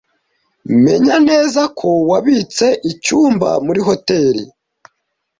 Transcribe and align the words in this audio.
Menya 0.85 1.15
neza 1.29 1.61
ko 1.79 1.89
wabitse 2.09 2.65
icyumba 2.91 3.49
muri 3.65 3.79
hoteri. 3.87 4.43